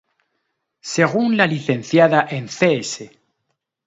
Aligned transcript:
Según 0.95 1.37
la 1.37 1.45
Licenciada 1.45 2.25
en 2.27 2.47
Cs. 2.47 3.01